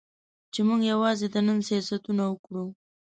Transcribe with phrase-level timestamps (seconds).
[0.53, 2.65] چې موږ یوازې د نن سیاستونه وکړو.